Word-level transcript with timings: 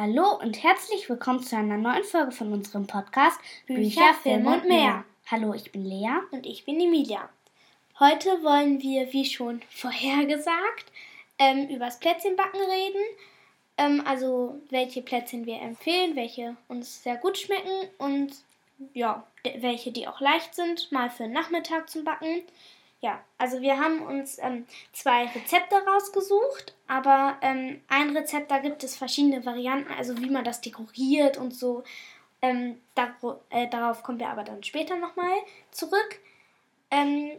Hallo 0.00 0.38
und 0.40 0.62
herzlich 0.62 1.10
willkommen 1.10 1.42
zu 1.42 1.56
einer 1.56 1.76
neuen 1.76 2.04
Folge 2.04 2.30
von 2.30 2.52
unserem 2.52 2.86
Podcast 2.86 3.36
Bücher, 3.66 3.80
Bücher 3.80 4.14
Film 4.22 4.46
und 4.46 4.64
mehr. 4.68 5.04
Hallo, 5.26 5.54
ich 5.54 5.72
bin 5.72 5.84
Lea. 5.84 6.20
Und 6.30 6.46
ich 6.46 6.64
bin 6.64 6.80
Emilia. 6.80 7.28
Heute 7.98 8.28
wollen 8.44 8.80
wir, 8.80 9.12
wie 9.12 9.24
schon 9.24 9.60
vorhergesagt, 9.70 10.92
ähm, 11.40 11.66
über 11.66 11.86
das 11.86 11.98
Plätzchenbacken 11.98 12.60
reden. 12.60 13.02
Ähm, 13.76 14.04
also, 14.06 14.60
welche 14.70 15.02
Plätzchen 15.02 15.46
wir 15.46 15.60
empfehlen, 15.60 16.14
welche 16.14 16.56
uns 16.68 17.02
sehr 17.02 17.16
gut 17.16 17.36
schmecken 17.36 17.88
und 17.98 18.36
ja, 18.94 19.26
welche, 19.56 19.90
die 19.90 20.06
auch 20.06 20.20
leicht 20.20 20.54
sind, 20.54 20.92
mal 20.92 21.10
für 21.10 21.24
den 21.24 21.32
Nachmittag 21.32 21.90
zum 21.90 22.04
Backen. 22.04 22.42
Ja, 23.00 23.24
also 23.38 23.60
wir 23.60 23.78
haben 23.78 24.02
uns 24.02 24.38
ähm, 24.40 24.66
zwei 24.92 25.26
Rezepte 25.26 25.76
rausgesucht, 25.86 26.74
aber 26.88 27.36
ähm, 27.42 27.80
ein 27.88 28.16
Rezept, 28.16 28.50
da 28.50 28.58
gibt 28.58 28.82
es 28.82 28.96
verschiedene 28.96 29.46
Varianten, 29.46 29.92
also 29.92 30.18
wie 30.18 30.30
man 30.30 30.44
das 30.44 30.60
dekoriert 30.60 31.36
und 31.36 31.54
so. 31.54 31.84
Ähm, 32.42 32.80
da, 32.94 33.14
äh, 33.50 33.68
darauf 33.68 34.02
kommen 34.02 34.18
wir 34.18 34.28
aber 34.28 34.42
dann 34.42 34.64
später 34.64 34.96
nochmal 34.96 35.38
zurück. 35.70 36.20
Ähm, 36.90 37.32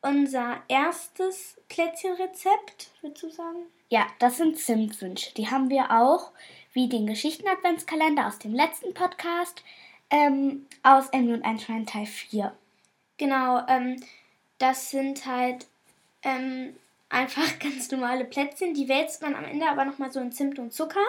unser 0.00 0.62
erstes 0.68 1.60
Plätzchenrezept, 1.68 2.90
würdest 3.02 3.22
du 3.22 3.30
sagen? 3.30 3.66
Ja, 3.88 4.06
das 4.18 4.38
sind 4.38 4.58
Zimtwünsche. 4.58 5.34
Die 5.34 5.50
haben 5.50 5.68
wir 5.68 5.90
auch, 5.90 6.32
wie 6.72 6.88
den 6.88 7.06
Geschichten-Adventskalender 7.06 8.26
aus 8.26 8.38
dem 8.38 8.54
letzten 8.54 8.94
Podcast, 8.94 9.62
ähm, 10.10 10.66
aus 10.82 11.08
Emmy 11.10 11.34
und 11.34 11.44
Einstein 11.44 11.86
Teil 11.86 12.06
4. 12.06 12.56
Genau, 13.16 13.66
ähm, 13.68 14.02
das 14.58 14.90
sind 14.90 15.26
halt 15.26 15.66
ähm, 16.22 16.74
einfach 17.08 17.58
ganz 17.60 17.90
normale 17.90 18.24
Plätzchen. 18.24 18.74
Die 18.74 18.88
wälzt 18.88 19.22
man 19.22 19.34
am 19.34 19.44
Ende 19.44 19.68
aber 19.68 19.84
nochmal 19.84 20.12
so 20.12 20.20
in 20.20 20.32
Zimt 20.32 20.58
und 20.58 20.72
Zucker. 20.72 21.04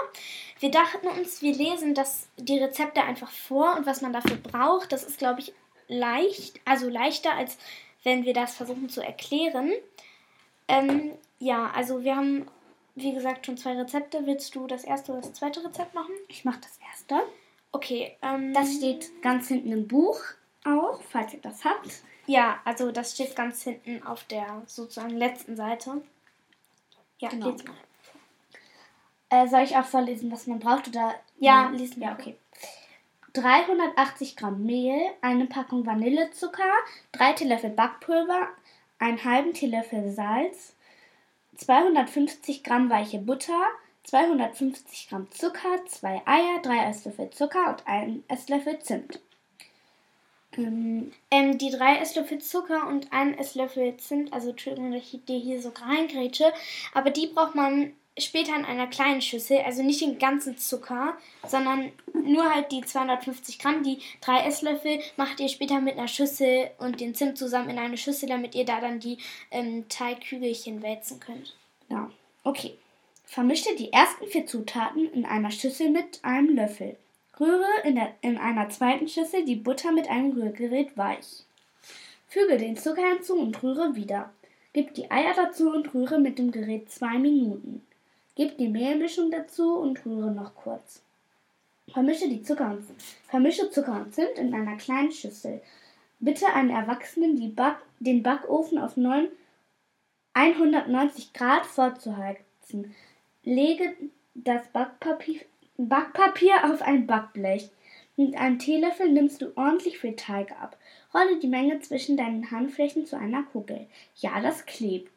Wir 0.60 0.72
dachten 0.72 1.08
uns, 1.08 1.42
wir 1.42 1.54
lesen 1.54 1.94
das, 1.94 2.28
die 2.38 2.60
Rezepte 2.60 3.04
einfach 3.04 3.32
vor 3.32 3.76
und 3.76 3.86
was 3.86 4.02
man 4.02 4.14
dafür 4.14 4.38
braucht. 4.38 4.92
Das 4.92 5.04
ist, 5.04 5.18
glaube 5.18 5.42
ich, 5.42 5.54
leicht, 5.88 6.60
also 6.66 6.90
leichter, 6.90 7.34
als 7.34 7.58
wenn 8.04 8.26
wir 8.26 8.34
das 8.34 8.56
versuchen 8.56 8.90
zu 8.90 9.02
erklären. 9.02 9.72
Ähm, 10.68 11.12
ja, 11.40 11.72
also 11.76 12.04
wir 12.04 12.16
haben, 12.16 12.48
wie 12.96 13.14
gesagt, 13.14 13.46
schon 13.46 13.58
zwei 13.58 13.74
Rezepte. 13.74 14.26
Willst 14.26 14.56
du 14.56 14.68
das 14.68 14.84
erste 14.84 15.12
oder 15.12 15.22
das 15.22 15.34
zweite 15.34 15.64
Rezept 15.64 15.94
machen? 15.94 16.14
Ich 16.28 16.46
mache 16.46 16.60
das 16.62 16.80
erste. 16.90 17.22
Okay. 17.72 18.16
Ähm, 18.22 18.54
das 18.54 18.76
steht 18.76 19.22
ganz 19.22 19.48
hinten 19.48 19.72
im 19.72 19.88
Buch 19.88 20.20
auch, 20.66 21.02
falls 21.10 21.34
ihr 21.34 21.42
das 21.42 21.64
habt. 21.64 22.02
Ja, 22.28 22.60
also 22.66 22.92
das 22.92 23.14
steht 23.14 23.36
ganz 23.36 23.64
hinten 23.64 24.06
auf 24.06 24.26
der 24.26 24.62
sozusagen 24.68 25.18
letzten 25.18 25.56
Seite. 25.56 26.02
Ja, 27.20 27.30
genau. 27.30 27.52
mal. 27.52 27.76
Äh, 29.30 29.48
soll 29.48 29.62
ich 29.64 29.76
auch 29.76 29.86
vorlesen, 29.86 30.32
was 30.32 30.46
man 30.48 30.60
braucht? 30.60 30.88
Oder? 30.90 31.16
Ja, 31.40 31.64
ja 31.64 31.70
lesen 31.70 32.00
wir. 32.02 32.08
Ja, 32.08 32.14
okay. 32.14 32.38
380 33.34 34.36
Gramm 34.36 34.66
Mehl, 34.66 35.00
eine 35.22 35.46
Packung 35.46 35.86
Vanillezucker, 35.86 36.72
3 37.14 37.34
Teelöffel 37.34 37.70
Backpulver, 37.70 38.48
einen 39.00 39.24
halben 39.24 39.54
Teelöffel 39.54 40.12
Salz, 40.12 40.76
250 41.56 42.64
Gramm 42.64 42.90
weiche 42.90 43.20
Butter, 43.20 43.68
250 44.04 45.10
Gramm 45.10 45.30
Zucker, 45.32 45.86
2 45.86 46.22
Eier, 46.26 46.62
3 46.62 46.90
Esslöffel 46.90 47.30
Zucker 47.30 47.70
und 47.70 47.88
1 47.88 48.24
Esslöffel 48.28 48.80
Zimt. 48.80 49.20
Ähm, 50.58 51.12
die 51.58 51.70
drei 51.70 51.98
Esslöffel 51.98 52.40
Zucker 52.40 52.88
und 52.88 53.12
ein 53.14 53.38
Esslöffel 53.38 53.96
Zimt, 53.98 54.34
also 54.34 54.50
Entschuldigung, 54.50 54.92
dass 54.92 55.14
ich 55.14 55.24
dir 55.26 55.38
hier 55.38 55.62
so 55.62 55.70
reingrätsche, 55.70 56.52
aber 56.94 57.12
die 57.12 57.28
braucht 57.28 57.56
man 57.56 57.94
später 58.20 58.56
in 58.56 58.66
einer 58.66 58.88
kleinen 58.88 59.22
Schüssel, 59.22 59.60
also 59.60 59.84
nicht 59.84 60.02
den 60.02 60.18
ganzen 60.18 60.58
Zucker, 60.58 61.18
sondern 61.46 61.92
nur 62.14 62.54
halt 62.54 62.72
die 62.72 62.82
250 62.82 63.60
Gramm. 63.60 63.84
Die 63.84 64.00
drei 64.22 64.46
Esslöffel 64.46 65.00
macht 65.16 65.40
ihr 65.40 65.50
später 65.50 65.80
mit 65.80 65.98
einer 65.98 66.08
Schüssel 66.08 66.72
und 66.80 67.00
den 67.00 67.14
Zimt 67.14 67.38
zusammen 67.38 67.70
in 67.70 67.80
eine 67.80 67.98
Schüssel, 67.98 68.28
damit 68.28 68.56
ihr 68.56 68.66
da 68.66 68.82
dann 68.82 69.00
die 69.00 69.18
ähm, 69.52 69.88
Teigkügelchen 69.90 70.82
wälzen 70.82 71.20
könnt. 71.20 71.56
Genau. 71.88 72.08
Okay. 72.44 72.74
Vermische 73.26 73.76
die 73.76 73.92
ersten 73.92 74.26
vier 74.28 74.46
Zutaten 74.46 75.12
in 75.12 75.26
einer 75.26 75.52
Schüssel 75.52 75.90
mit 75.90 76.24
einem 76.24 76.56
Löffel. 76.56 76.98
Rühre 77.40 77.68
in, 77.84 77.96
der, 77.96 78.14
in 78.22 78.38
einer 78.38 78.70
zweiten 78.70 79.08
Schüssel 79.08 79.46
die 79.46 79.56
Butter 79.56 79.92
mit 79.92 80.10
einem 80.10 80.32
Rührgerät 80.32 80.98
weich. 80.98 81.44
Füge 82.28 82.58
den 82.58 82.78
Zucker 82.78 83.08
hinzu 83.08 83.36
und 83.36 83.62
rühre 83.64 83.96
wieder. 83.96 84.32
Gib 84.74 84.94
die 84.96 85.10
Eier 85.12 85.34
dazu 85.36 85.72
und 85.72 85.94
rühre 85.94 86.20
mit 86.20 86.40
dem 86.40 86.52
Gerät 86.52 86.92
zwei 86.92 87.18
Minuten. 87.18 87.86
Gib 88.36 88.58
die 88.58 88.68
Mehlmischung 88.68 89.32
dazu 89.32 89.78
und 89.78 90.06
rühre 90.06 90.32
noch 90.32 90.56
kurz. 90.56 91.02
Vermische, 91.90 92.28
die 92.28 92.44
Zucker 92.44 92.72
und, 92.72 92.86
vermische 93.28 93.70
Zucker 93.70 93.94
und 93.94 94.14
Zimt 94.14 94.38
in 94.38 94.54
einer 94.54 94.76
kleinen 94.76 95.12
Schüssel. 95.12 95.62
Bitte 96.20 96.48
einen 96.48 96.70
Erwachsenen 96.70 97.56
Back, 97.56 97.78
den 98.00 98.24
Backofen 98.24 98.78
auf 98.78 98.98
9, 98.98 99.30
190 100.34 101.34
Grad 101.34 101.66
vorzuheizen. 101.66 102.94
Lege 103.44 103.96
das 104.34 104.68
Backpapier 104.68 105.42
Backpapier 105.80 106.74
auf 106.74 106.82
ein 106.82 107.06
Backblech. 107.06 107.70
Mit 108.16 108.36
einem 108.36 108.58
Teelöffel 108.58 109.12
nimmst 109.12 109.44
du 109.44 109.56
ordentlich 109.56 110.00
viel 110.00 110.16
Teig 110.16 110.52
ab. 110.60 110.76
Rolle 111.14 111.38
die 111.38 111.48
Menge 111.48 111.80
zwischen 111.82 112.18
deinen 112.18 112.50
Handflächen 112.50 113.06
zu 113.06 113.16
einer 113.16 113.44
Kugel. 113.44 113.86
Ja, 114.16 114.42
das 114.42 114.66
klebt. 114.66 115.12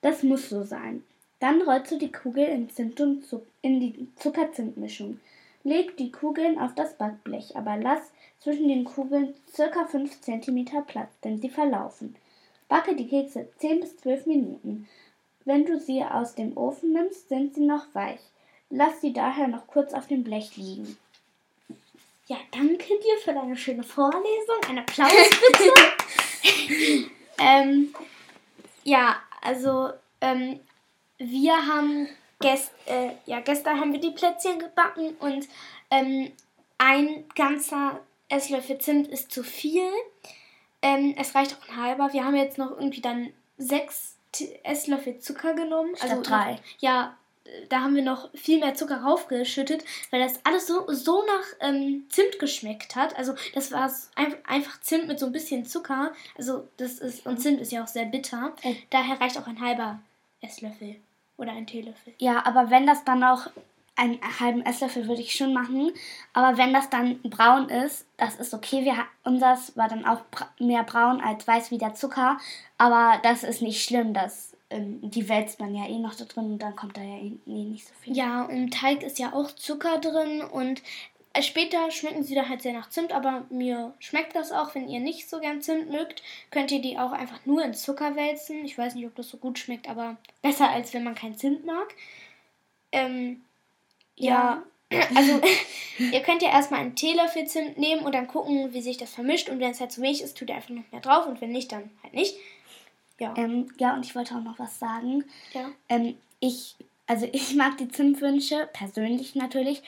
Das 0.00 0.24
muss 0.24 0.48
so 0.48 0.64
sein. 0.64 1.04
Dann 1.38 1.62
rollst 1.62 1.92
du 1.92 1.98
die 1.98 2.10
Kugel 2.10 2.46
in, 2.46 2.68
Zimt 2.68 3.00
und 3.00 3.24
Zuck 3.26 3.46
in 3.62 3.78
die 3.78 4.08
Zuckerzimtmischung. 4.16 5.20
Leg 5.62 5.96
die 5.96 6.10
Kugeln 6.10 6.58
auf 6.58 6.74
das 6.74 6.98
Backblech, 6.98 7.56
aber 7.56 7.76
lass 7.76 8.10
zwischen 8.40 8.66
den 8.66 8.84
Kugeln 8.84 9.34
ca. 9.56 9.84
5 9.84 10.20
cm 10.20 10.64
Platz, 10.88 11.20
denn 11.22 11.40
sie 11.40 11.48
verlaufen. 11.48 12.16
Backe 12.68 12.96
die 12.96 13.06
Kekse 13.06 13.50
10 13.58 13.78
bis 13.78 13.96
12 13.98 14.26
Minuten. 14.26 14.88
Wenn 15.44 15.64
du 15.64 15.78
sie 15.78 16.02
aus 16.02 16.34
dem 16.34 16.56
Ofen 16.56 16.92
nimmst, 16.92 17.28
sind 17.28 17.54
sie 17.54 17.64
noch 17.64 17.94
weich. 17.94 18.18
Lass 18.70 19.00
sie 19.00 19.12
daher 19.12 19.48
noch 19.48 19.66
kurz 19.66 19.92
auf 19.94 20.06
dem 20.08 20.24
Blech 20.24 20.56
liegen. 20.56 20.98
Ja, 22.26 22.36
danke 22.50 22.98
dir 22.98 23.18
für 23.22 23.32
deine 23.32 23.56
schöne 23.56 23.84
Vorlesung. 23.84 24.60
Ein 24.68 24.80
Applaus 24.80 25.12
bitte. 25.52 27.10
ähm, 27.38 27.94
ja, 28.82 29.16
also 29.42 29.90
ähm, 30.20 30.60
wir 31.18 31.54
haben 31.54 32.08
gest, 32.40 32.72
äh, 32.86 33.10
ja, 33.26 33.40
gestern 33.40 33.80
haben 33.80 33.92
wir 33.92 34.00
die 34.00 34.10
Plätzchen 34.10 34.58
gebacken 34.58 35.16
und 35.20 35.48
ähm, 35.90 36.32
ein 36.78 37.24
ganzer 37.34 38.00
Esslöffel 38.28 38.78
Zimt 38.78 39.08
ist 39.08 39.30
zu 39.30 39.44
viel. 39.44 39.88
Ähm, 40.82 41.14
es 41.18 41.34
reicht 41.34 41.56
auch 41.56 41.68
ein 41.68 41.76
halber. 41.76 42.12
Wir 42.12 42.24
haben 42.24 42.36
jetzt 42.36 42.58
noch 42.58 42.72
irgendwie 42.72 43.00
dann 43.00 43.32
sechs 43.56 44.16
Esslöffel 44.64 45.18
Zucker 45.20 45.54
genommen. 45.54 45.96
Statt 45.96 46.10
also 46.10 46.22
drei. 46.22 46.58
Ja, 46.78 47.16
da 47.68 47.80
haben 47.80 47.94
wir 47.94 48.02
noch 48.02 48.30
viel 48.34 48.58
mehr 48.58 48.74
Zucker 48.74 49.02
raufgeschüttet, 49.02 49.84
weil 50.10 50.20
das 50.20 50.40
alles 50.44 50.66
so, 50.66 50.84
so 50.92 51.24
nach 51.24 51.68
ähm, 51.68 52.04
Zimt 52.08 52.38
geschmeckt 52.38 52.96
hat. 52.96 53.16
Also 53.16 53.34
das 53.54 53.72
war 53.72 53.90
einfach 54.44 54.80
Zimt 54.80 55.08
mit 55.08 55.18
so 55.18 55.26
ein 55.26 55.32
bisschen 55.32 55.64
Zucker. 55.64 56.12
Also 56.36 56.68
das 56.76 56.98
ist, 56.98 57.26
und 57.26 57.38
Zimt 57.38 57.60
ist 57.60 57.72
ja 57.72 57.82
auch 57.82 57.88
sehr 57.88 58.06
bitter. 58.06 58.54
Daher 58.90 59.20
reicht 59.20 59.38
auch 59.38 59.46
ein 59.46 59.60
halber 59.60 60.00
Esslöffel 60.40 60.96
oder 61.36 61.52
ein 61.52 61.66
Teelöffel. 61.66 62.14
Ja, 62.18 62.44
aber 62.46 62.70
wenn 62.70 62.86
das 62.86 63.04
dann 63.04 63.22
auch 63.24 63.48
einen 63.96 64.20
halben 64.38 64.60
Esslöffel 64.60 65.08
würde 65.08 65.22
ich 65.22 65.34
schon 65.34 65.54
machen. 65.54 65.90
Aber 66.34 66.58
wenn 66.58 66.72
das 66.72 66.90
dann 66.90 67.20
braun 67.22 67.70
ist, 67.70 68.06
das 68.18 68.36
ist 68.36 68.52
okay. 68.52 68.84
Wir, 68.84 68.94
unseres 69.24 69.76
war 69.76 69.88
dann 69.88 70.04
auch 70.04 70.20
mehr 70.58 70.84
braun 70.84 71.20
als 71.20 71.46
weiß 71.48 71.70
wie 71.70 71.78
der 71.78 71.94
Zucker. 71.94 72.38
Aber 72.78 73.18
das 73.22 73.42
ist 73.42 73.62
nicht 73.62 73.82
schlimm. 73.82 74.12
Das 74.12 74.52
ähm, 74.70 74.98
die 75.02 75.28
wälzt 75.28 75.60
man 75.60 75.74
ja 75.74 75.86
eh 75.86 75.98
noch 75.98 76.14
da 76.14 76.24
drin 76.24 76.52
und 76.52 76.58
dann 76.58 76.74
kommt 76.74 76.96
da 76.96 77.02
ja 77.02 77.18
eh, 77.18 77.32
eh 77.46 77.64
nicht 77.64 77.86
so 77.86 77.94
viel. 78.00 78.16
Ja, 78.16 78.46
im 78.46 78.70
Teig 78.70 79.02
ist 79.02 79.18
ja 79.18 79.32
auch 79.32 79.50
Zucker 79.52 79.98
drin 79.98 80.40
und 80.40 80.82
äh, 81.36 81.42
später 81.42 81.90
schmecken 81.90 82.24
sie 82.24 82.34
da 82.34 82.48
halt 82.48 82.62
sehr 82.62 82.72
nach 82.72 82.88
Zimt, 82.88 83.12
aber 83.12 83.44
mir 83.50 83.94
schmeckt 84.00 84.34
das 84.34 84.52
auch. 84.52 84.74
Wenn 84.74 84.88
ihr 84.88 85.00
nicht 85.00 85.28
so 85.28 85.38
gern 85.38 85.62
Zimt 85.62 85.90
mögt, 85.90 86.22
könnt 86.50 86.72
ihr 86.72 86.80
die 86.80 86.98
auch 86.98 87.12
einfach 87.12 87.44
nur 87.44 87.62
in 87.64 87.74
Zucker 87.74 88.16
wälzen. 88.16 88.64
Ich 88.64 88.76
weiß 88.76 88.94
nicht, 88.94 89.06
ob 89.06 89.14
das 89.14 89.28
so 89.28 89.36
gut 89.36 89.58
schmeckt, 89.58 89.88
aber 89.88 90.16
besser 90.42 90.70
als 90.70 90.94
wenn 90.94 91.04
man 91.04 91.14
kein 91.14 91.36
Zimt 91.36 91.64
mag. 91.64 91.94
Ähm, 92.92 93.42
ja. 94.16 94.30
ja. 94.30 94.62
Also, 95.16 95.40
ihr 95.98 96.20
könnt 96.22 96.42
ja 96.42 96.50
erstmal 96.50 96.80
einen 96.80 96.94
Teelöffel 96.94 97.44
Zimt 97.46 97.76
nehmen 97.76 98.04
und 98.04 98.14
dann 98.14 98.28
gucken, 98.28 98.72
wie 98.72 98.80
sich 98.80 98.96
das 98.96 99.12
vermischt. 99.12 99.48
Und 99.48 99.58
wenn 99.58 99.72
es 99.72 99.80
halt 99.80 99.90
zu 99.90 100.00
wenig 100.00 100.22
ist, 100.22 100.38
tut 100.38 100.48
ihr 100.48 100.54
einfach 100.54 100.70
noch 100.70 100.90
mehr 100.92 101.00
drauf. 101.00 101.26
Und 101.26 101.40
wenn 101.40 101.50
nicht, 101.50 101.72
dann 101.72 101.90
halt 102.04 102.14
nicht. 102.14 102.36
Ja. 103.18 103.34
Ähm, 103.36 103.68
ja, 103.78 103.94
und 103.94 104.04
ich 104.04 104.14
wollte 104.14 104.34
auch 104.34 104.42
noch 104.42 104.58
was 104.58 104.78
sagen. 104.78 105.24
Ja. 105.52 105.70
Ähm, 105.88 106.16
ich, 106.40 106.76
also 107.06 107.26
ich 107.32 107.54
mag 107.54 107.76
die 107.78 107.88
Zimtwünsche, 107.88 108.68
persönlich 108.72 109.34
natürlich, 109.34 109.82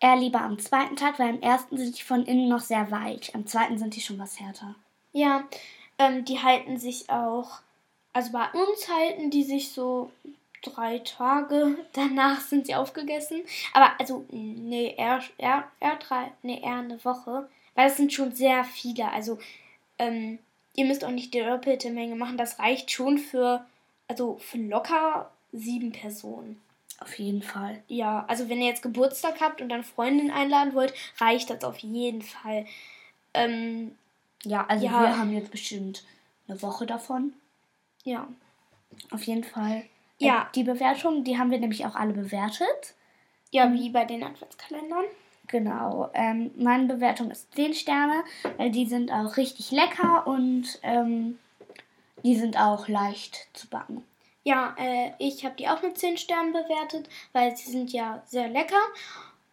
eher 0.00 0.16
lieber 0.16 0.40
am 0.40 0.58
zweiten 0.58 0.96
Tag, 0.96 1.18
weil 1.18 1.30
am 1.30 1.40
ersten 1.40 1.78
sind 1.78 1.98
die 1.98 2.02
von 2.02 2.24
innen 2.26 2.48
noch 2.48 2.60
sehr 2.60 2.90
weich. 2.90 3.34
Am 3.34 3.46
zweiten 3.46 3.78
sind 3.78 3.96
die 3.96 4.00
schon 4.00 4.18
was 4.18 4.40
härter. 4.40 4.74
Ja, 5.12 5.44
ähm, 5.98 6.24
die 6.24 6.42
halten 6.42 6.78
sich 6.78 7.08
auch, 7.08 7.60
also 8.12 8.32
bei 8.32 8.46
uns 8.52 8.88
halten 8.88 9.30
die 9.30 9.44
sich 9.44 9.70
so 9.72 10.10
drei 10.62 10.98
Tage. 10.98 11.76
Danach 11.92 12.40
sind 12.40 12.66
sie 12.66 12.74
aufgegessen. 12.74 13.42
Aber 13.72 13.92
also, 13.98 14.24
nee, 14.30 14.94
eher, 14.96 15.22
eher, 15.38 15.64
eher 15.80 15.96
drei, 15.96 16.32
nee, 16.42 16.60
eher 16.62 16.78
eine 16.78 17.02
Woche. 17.04 17.48
Weil 17.74 17.88
es 17.88 17.96
sind 17.96 18.12
schon 18.12 18.32
sehr 18.34 18.64
viele. 18.64 19.10
Also, 19.10 19.38
ähm, 19.98 20.38
ihr 20.74 20.84
müsst 20.84 21.04
auch 21.04 21.10
nicht 21.10 21.32
die 21.34 21.40
doppelte 21.42 21.90
Menge 21.90 22.14
machen. 22.16 22.36
Das 22.36 22.58
reicht 22.58 22.90
schon 22.90 23.18
für, 23.18 23.64
also 24.08 24.36
für 24.38 24.58
locker 24.58 25.30
sieben 25.52 25.92
Personen. 25.92 26.60
Auf 27.00 27.18
jeden 27.18 27.42
Fall. 27.42 27.82
Ja, 27.88 28.24
also 28.28 28.48
wenn 28.48 28.60
ihr 28.60 28.68
jetzt 28.68 28.82
Geburtstag 28.82 29.40
habt 29.40 29.60
und 29.60 29.68
dann 29.68 29.82
Freundin 29.84 30.30
einladen 30.30 30.74
wollt, 30.74 30.94
reicht 31.18 31.50
das 31.50 31.64
auf 31.64 31.78
jeden 31.78 32.22
Fall. 32.22 32.66
Ähm, 33.34 33.94
ja, 34.44 34.64
also 34.66 34.84
Ja. 34.86 35.00
wir 35.02 35.18
haben 35.18 35.32
jetzt 35.32 35.50
bestimmt 35.50 36.04
eine 36.48 36.60
Woche 36.62 36.86
davon. 36.86 37.32
ja. 38.04 38.26
Auf 39.10 39.24
jeden 39.24 39.42
Fall. 39.42 39.82
Ja. 40.18 40.42
Äh, 40.42 40.44
Die 40.54 40.62
Bewertungen, 40.62 41.24
die 41.24 41.36
haben 41.36 41.50
wir 41.50 41.58
nämlich 41.58 41.84
auch 41.84 41.96
alle 41.96 42.12
bewertet. 42.12 42.94
Ja, 43.50 43.72
wie 43.72 43.90
bei 43.90 44.04
den 44.04 44.22
Adventskalendern. 44.22 45.04
Genau. 45.48 46.10
Ähm, 46.14 46.50
meine 46.56 46.86
Bewertung 46.86 47.30
ist 47.30 47.54
10 47.54 47.74
Sterne, 47.74 48.24
weil 48.56 48.70
die 48.70 48.86
sind 48.86 49.12
auch 49.12 49.36
richtig 49.36 49.70
lecker 49.70 50.26
und 50.26 50.78
ähm, 50.82 51.38
die 52.22 52.36
sind 52.36 52.58
auch 52.58 52.88
leicht 52.88 53.48
zu 53.52 53.68
backen. 53.68 54.02
Ja, 54.42 54.74
äh, 54.78 55.12
ich 55.18 55.44
habe 55.44 55.56
die 55.56 55.68
auch 55.68 55.82
mit 55.82 55.98
10 55.98 56.16
Sternen 56.16 56.52
bewertet, 56.52 57.08
weil 57.32 57.56
sie 57.56 57.70
sind 57.70 57.92
ja 57.92 58.22
sehr 58.26 58.48
lecker. 58.48 58.80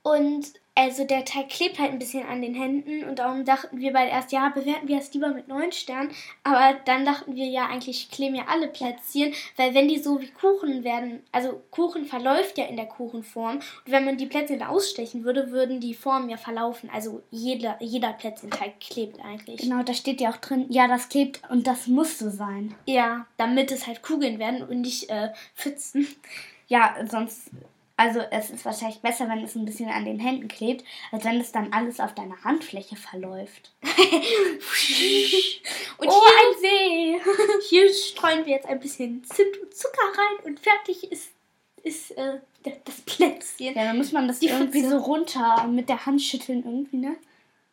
Und 0.04 0.54
also 0.74 1.04
der 1.04 1.26
Teig 1.26 1.50
klebt 1.50 1.80
halt 1.80 1.92
ein 1.92 2.00
bisschen 2.00 2.26
an 2.26 2.42
den 2.42 2.56
Händen 2.56 3.04
und 3.04 3.20
darum 3.20 3.44
dachten 3.44 3.80
wir 3.80 3.92
beide 3.92 4.12
erst, 4.12 4.32
ja, 4.32 4.50
bewerten 4.50 4.88
wir 4.88 4.98
es 4.98 5.14
lieber 5.14 5.28
mit 5.30 5.50
9 5.50 5.74
Sternen. 5.74 6.12
Aber 6.44 6.80
dann 6.86 7.04
dachten 7.04 7.36
wir, 7.36 7.46
ja, 7.46 7.68
eigentlich 7.68 8.10
kleben 8.10 8.36
ja 8.36 8.46
alle 8.48 8.70
Plätzchen, 8.70 9.34
weil 9.58 9.74
wenn 9.74 9.90
die 9.90 10.00
so 10.00 10.22
wie 10.22 10.30
Kuchen 10.30 10.86
werden, 10.86 11.24
also 11.34 11.62
Kuchen 11.72 12.06
verläuft 12.06 12.58
ja 12.58 12.66
in 12.66 12.78
der 12.78 12.86
Kuchenform 12.86 13.56
und 13.56 13.92
wenn 13.92 14.06
man 14.06 14.18
die 14.18 14.28
Plätzchen 14.28 14.60
da 14.60 14.70
ausstechen 14.70 15.26
würde, 15.26 15.52
würden 15.52 15.82
die 15.82 15.94
Formen 15.94 16.30
ja 16.30 16.38
verlaufen. 16.38 16.90
Also 16.94 17.22
jeder, 17.32 17.76
jeder 17.82 18.14
Plätzchenteig 18.14 18.80
klebt 18.80 19.20
eigentlich. 19.24 19.60
Genau, 19.60 19.84
da 19.84 19.94
steht 19.94 20.22
ja 20.22 20.30
auch 20.30 20.38
drin, 20.38 20.68
ja, 20.70 20.88
das 20.88 21.10
klebt 21.10 21.42
und 21.50 21.68
das 21.68 21.88
muss 21.88 22.18
so 22.18 22.30
sein. 22.30 22.74
Ja, 22.86 23.28
damit 23.36 23.72
es 23.72 23.88
halt 23.88 24.04
Kugeln 24.04 24.40
werden 24.40 24.64
und 24.64 24.82
nicht 24.82 25.10
äh, 25.10 25.30
Pfützen. 25.54 26.08
Ja, 26.68 26.96
sonst, 27.10 27.52
also 27.98 28.20
es 28.32 28.50
ist 28.50 28.66
wahrscheinlich 28.66 29.00
besser, 29.02 29.28
wenn 29.30 29.44
es 29.44 29.56
ein 29.56 29.66
bisschen 29.66 29.90
an 29.90 30.06
den 30.06 30.20
Händen 30.20 30.48
klebt, 30.48 30.84
als 31.12 31.24
wenn 31.26 31.40
es 31.40 31.52
dann 31.52 31.72
alles 31.74 32.00
auf 32.00 32.16
deiner 32.16 32.44
Handfläche 32.44 32.96
verläuft. 32.96 33.72
Und 35.98 36.08
Oh, 36.08 36.22
hier, 36.22 36.32
ein 36.40 36.60
See! 36.60 37.22
hier 37.70 37.94
streuen 37.94 38.46
wir 38.46 38.54
jetzt 38.56 38.68
ein 38.68 38.80
bisschen 38.80 39.24
Zimt 39.24 39.58
und 39.62 39.74
Zucker 39.74 40.02
rein 40.18 40.46
und 40.46 40.60
fertig 40.60 41.12
ist, 41.12 41.30
ist 41.84 42.12
äh, 42.18 42.40
das 42.64 43.02
Plätzchen. 43.02 43.76
Ja, 43.76 43.86
dann 43.86 43.98
muss 43.98 44.12
man 44.12 44.28
das 44.28 44.40
Die 44.40 44.48
irgendwie 44.48 44.82
Pfütze. 44.82 44.98
so 44.98 45.04
runter 45.04 45.68
mit 45.68 45.90
der 45.90 46.06
Hand 46.06 46.22
schütteln 46.22 46.64
irgendwie, 46.66 46.98
ne? 46.98 47.16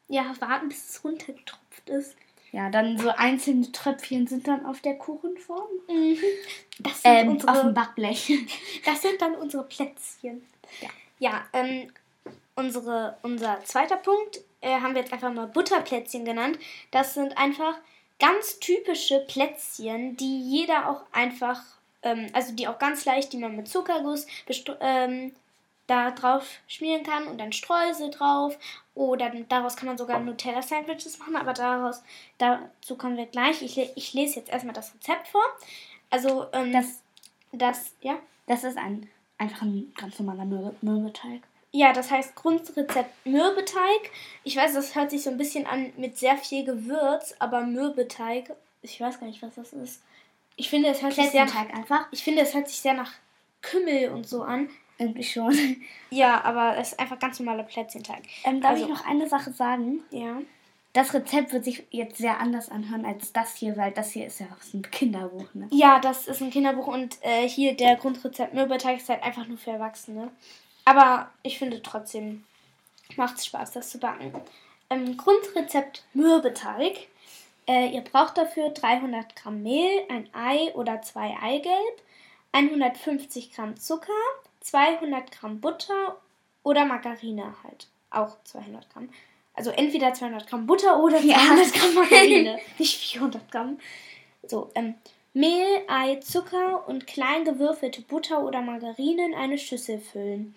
Ja, 0.09 0.35
warten, 0.41 0.69
bis 0.69 0.88
es 0.91 1.05
runtergetropft 1.05 1.88
ist. 1.88 2.14
Ja, 2.53 2.71
dann 2.71 2.99
so 2.99 3.11
einzelne 3.11 3.71
Tröpfchen 3.73 4.27
sind 4.27 4.49
dann 4.49 4.65
auf 4.65 4.81
der 4.81 4.97
Kuchenform. 4.97 5.69
Das 6.79 7.03
sind, 7.03 7.11
Ähm, 7.11 7.29
auf 7.31 7.43
dem 7.43 7.49
unsere, 7.49 7.73
Backblech. 7.73 8.33
das 8.85 9.03
sind 9.03 9.21
dann 9.21 9.35
unsere 9.35 9.65
Plätzchen. 9.65 10.47
Ja. 10.81 10.89
Ja, 11.21 11.47
ähm, 11.53 11.91
unsere, 12.55 13.17
unser 13.23 13.62
zweiter 13.65 13.97
Punkt 13.97 14.41
äh, 14.61 14.81
haben 14.81 14.95
wir 14.95 15.03
jetzt 15.03 15.12
einfach 15.12 15.33
mal 15.33 15.47
Butterplätzchen 15.47 16.25
genannt. 16.25 16.59
Das 16.91 17.15
sind 17.15 17.37
einfach 17.37 17.75
ganz 18.19 18.59
typische 18.59 19.21
Plätzchen, 19.21 20.17
die 20.17 20.41
jeder 20.41 20.89
auch 20.91 21.03
einfach, 21.12 21.62
ähm, 22.03 22.29
also 22.33 22.55
die 22.55 22.69
auch 22.69 22.79
ganz 22.79 23.05
leicht, 23.05 23.33
die 23.33 23.39
man 23.39 23.56
mit 23.56 23.69
Zuckerguss 23.69 24.27
ähm, 24.81 25.33
da 25.88 26.12
drauf 26.12 26.61
schmieren 26.69 27.02
kann 27.02 27.26
und 27.26 27.38
dann 27.38 27.52
Streusel 27.52 28.11
drauf. 28.11 28.56
Oder 28.94 29.31
daraus 29.49 29.76
kann 29.76 29.88
man 29.88 29.99
sogar 29.99 30.20
Nutella-Sandwiches 30.20 31.19
machen, 31.19 31.35
aber 31.35 31.52
daraus, 31.52 32.02
dazu 32.38 32.96
kommen 32.96 33.17
wir 33.17 33.26
gleich. 33.26 33.62
Ich, 33.62 33.79
ich 33.79 34.12
lese 34.12 34.37
jetzt 34.37 34.50
erstmal 34.50 34.75
das 34.75 34.94
Rezept 34.94 35.29
vor. 35.29 35.43
Also, 36.11 36.46
ähm, 36.52 36.73
Das, 36.73 37.02
das, 37.52 37.93
ja. 38.00 38.19
das 38.46 38.64
ist 38.64 38.76
ein, 38.76 39.08
einfach 39.38 39.62
ein 39.62 39.93
ganz 39.96 40.19
normaler 40.19 40.44
Mürbe 40.44 40.75
Mürbeteig. 40.82 41.43
Ja, 41.70 41.93
das 41.93 42.11
heißt 42.11 42.35
Grundrezept 42.35 43.26
Mürbeteig. 43.26 44.11
Ich 44.44 44.56
weiß, 44.56 44.75
das 44.75 44.94
hört 44.94 45.11
sich 45.11 45.23
so 45.23 45.31
ein 45.31 45.38
bisschen 45.38 45.67
an 45.67 45.93
mit 45.96 46.19
sehr 46.19 46.37
viel 46.37 46.64
Gewürz, 46.64 47.35
aber 47.38 47.62
Mürbeteig, 47.62 48.55
ich 48.82 49.00
weiß 49.00 49.20
gar 49.20 49.26
nicht, 49.26 49.43
was 49.43 49.55
das 49.55 49.73
ist. 49.73 50.02
Ich 50.56 50.69
finde, 50.70 50.88
es 50.88 51.02
hört 51.02 51.14
sich 51.14 51.31
sehr 51.31 51.44
nach, 51.44 51.55
einfach. 51.55 52.06
ich 52.11 52.25
finde, 52.25 52.43
es 52.43 52.55
hört 52.55 52.69
sich 52.69 52.81
sehr 52.81 52.94
nach 52.94 53.12
Kümmel 53.62 54.11
und 54.11 54.26
so 54.26 54.43
an. 54.43 54.69
Irgendwie 54.99 55.25
schon. 55.25 55.55
Ja, 56.11 56.43
aber 56.45 56.77
es 56.79 56.93
ist 56.93 57.00
einfach 57.00 57.19
ganz 57.19 57.39
normaler 57.39 57.65
Plätzchenteig. 57.65 58.23
Ähm, 58.45 58.61
darf 58.61 58.73
Also- 58.73 58.85
ich 58.85 58.89
noch 58.91 59.06
eine 59.06 59.29
Sache 59.29 59.53
sagen? 59.53 60.00
Ja. 60.11 60.41
Das 60.95 61.12
Rezept 61.12 61.53
wird 61.53 61.65
sich 61.65 61.85
jetzt 61.91 62.17
sehr 62.17 62.41
anders 62.41 62.71
anhören 62.71 63.05
als 63.05 63.33
das 63.33 63.55
hier, 63.55 63.77
weil 63.77 63.93
das 63.93 64.11
hier 64.11 64.27
ist 64.27 64.41
ja 64.41 64.47
aus 64.59 64.73
einem 64.73 64.83
Kinderbuch, 64.91 65.47
ne? 65.55 65.69
Ja, 65.71 65.99
das 66.00 66.27
ist 66.27 66.41
ein 66.41 66.50
Kinderbuch 66.50 66.87
und 66.89 67.19
äh, 67.23 67.47
hier 67.47 67.77
der 67.77 67.97
Grundrezept 67.97 68.55
Mürbeteig 68.55 68.97
ist 68.97 69.09
halt 69.11 69.23
einfach 69.23 69.47
nur 69.47 69.59
für 69.59 69.71
Erwachsene. 69.73 70.31
Aber 70.87 71.31
ich 71.43 71.59
finde 71.59 71.83
trotzdem 71.83 72.45
macht 73.17 73.37
es 73.37 73.47
Spaß, 73.47 73.73
das 73.73 73.91
zu 73.91 73.99
backen. 73.99 74.33
Ähm, 74.91 75.17
Grundrezept 75.19 76.05
Mürbeteig. 76.15 77.06
Äh, 77.67 77.91
ihr 77.91 78.00
braucht 78.00 78.39
dafür 78.39 78.71
300 78.71 79.37
Gramm 79.37 79.62
Mehl, 79.62 80.05
ein 80.09 80.27
Ei 80.33 80.73
oder 80.75 81.03
zwei 81.03 81.37
Eigelb, 81.43 82.03
150 82.53 83.53
Gramm 83.53 83.77
Zucker, 83.77 84.12
200 84.70 85.32
Gramm 85.32 85.61
Butter 85.61 86.19
oder 86.62 86.85
Margarine 86.85 87.55
halt. 87.65 87.88
Auch 88.11 88.37
200 88.44 88.88
Gramm. 88.91 89.09
Also 89.55 89.70
entweder 89.70 90.15
200 90.15 90.47
Gramm 90.47 90.67
Butter 90.67 91.03
oder 91.03 91.19
200 91.19 91.26
Ja. 91.26 91.81
Gramm 91.81 91.94
Margarine. 91.94 92.59
Nicht 92.79 92.97
400 92.97 93.50
Gramm. 93.50 93.79
So, 94.47 94.70
ähm, 94.75 94.94
Mehl, 95.32 95.82
Ei, 95.88 96.17
Zucker 96.17 96.88
und 96.88 97.06
klein 97.06 97.44
gewürfelte 97.44 98.03
Butter 98.03 98.43
oder 98.44 98.61
Margarine 98.61 99.26
in 99.26 99.35
eine 99.35 99.59
Schüssel 99.59 100.00
füllen. 100.00 100.55